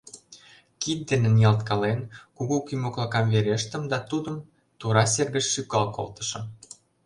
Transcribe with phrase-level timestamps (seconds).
[0.81, 1.99] Кид дене ниялткален,
[2.35, 4.37] кугу кӱ моклакам верештым да тудым
[4.79, 6.43] тура сер гыч шӱкал колтышым.